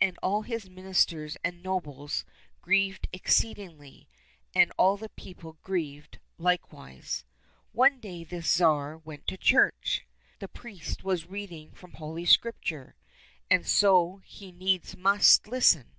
[0.00, 2.24] And all his ministers and nobles
[2.62, 4.08] grieved exceedingly,
[4.54, 7.24] and all the people grieved likewise.
[7.72, 10.06] One day this Tsar went to church;
[10.38, 12.94] the priest was reading from Holy Scripture,
[13.50, 15.96] and so he needs must listen.